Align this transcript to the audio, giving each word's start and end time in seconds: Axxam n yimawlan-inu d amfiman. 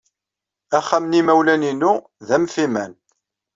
Axxam 0.77 1.03
n 1.07 1.17
yimawlan-inu 1.17 1.93
d 2.27 2.29
amfiman. 2.37 2.91